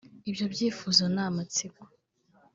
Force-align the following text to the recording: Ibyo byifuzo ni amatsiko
Ibyo 0.29 0.45
byifuzo 0.53 1.03
ni 1.13 1.21
amatsiko 1.27 1.81